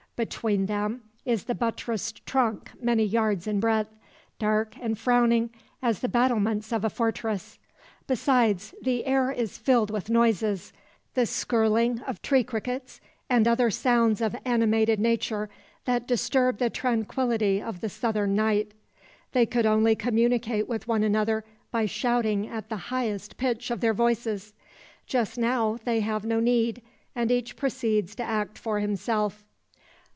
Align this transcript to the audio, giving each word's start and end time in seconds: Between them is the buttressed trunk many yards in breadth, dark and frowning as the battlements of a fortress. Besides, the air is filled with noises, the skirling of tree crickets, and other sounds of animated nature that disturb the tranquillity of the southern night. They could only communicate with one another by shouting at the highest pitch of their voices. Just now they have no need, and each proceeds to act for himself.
Between 0.17 0.67
them 0.67 1.01
is 1.25 1.45
the 1.45 1.55
buttressed 1.55 2.23
trunk 2.27 2.69
many 2.79 3.03
yards 3.03 3.47
in 3.47 3.59
breadth, 3.59 3.89
dark 4.37 4.77
and 4.79 4.95
frowning 4.99 5.49
as 5.81 6.01
the 6.01 6.07
battlements 6.07 6.71
of 6.71 6.85
a 6.85 6.91
fortress. 6.91 7.57
Besides, 8.05 8.75
the 8.79 9.03
air 9.07 9.31
is 9.31 9.57
filled 9.57 9.89
with 9.89 10.11
noises, 10.11 10.73
the 11.15 11.25
skirling 11.25 12.01
of 12.01 12.21
tree 12.21 12.43
crickets, 12.43 13.01
and 13.31 13.47
other 13.47 13.71
sounds 13.71 14.21
of 14.21 14.35
animated 14.45 14.99
nature 14.99 15.49
that 15.85 16.05
disturb 16.07 16.59
the 16.59 16.69
tranquillity 16.69 17.59
of 17.59 17.81
the 17.81 17.89
southern 17.89 18.35
night. 18.35 18.73
They 19.31 19.47
could 19.47 19.65
only 19.65 19.95
communicate 19.95 20.67
with 20.69 20.87
one 20.87 21.01
another 21.03 21.43
by 21.71 21.87
shouting 21.87 22.47
at 22.47 22.69
the 22.69 22.77
highest 22.93 23.37
pitch 23.37 23.71
of 23.71 23.79
their 23.81 23.93
voices. 23.95 24.53
Just 25.07 25.39
now 25.39 25.79
they 25.83 26.01
have 26.01 26.23
no 26.25 26.39
need, 26.39 26.83
and 27.15 27.31
each 27.31 27.55
proceeds 27.55 28.13
to 28.17 28.21
act 28.23 28.59
for 28.59 28.79
himself. 28.79 29.43